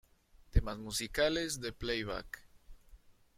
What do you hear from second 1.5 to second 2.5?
de Playback